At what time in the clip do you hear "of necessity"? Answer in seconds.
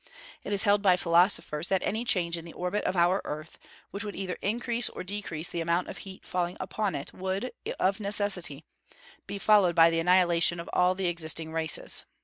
7.79-8.65